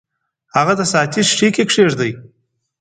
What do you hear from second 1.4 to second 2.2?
کې کیږدئ.